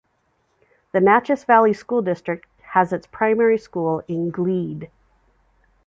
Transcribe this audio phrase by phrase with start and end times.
[0.93, 4.89] The Naches Valley School District has its primary school in Gleed.